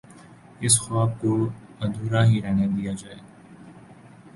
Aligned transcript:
اس 0.59 0.79
خواب 0.79 1.09
کو 1.21 1.31
ادھورا 1.79 2.21
ہی 2.25 2.41
رہنے 2.41 2.67
دیا 2.67 2.93
جائے۔ 2.93 3.19